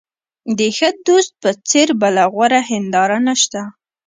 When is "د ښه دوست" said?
0.57-1.31